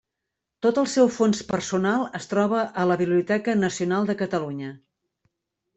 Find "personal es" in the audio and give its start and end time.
1.51-2.27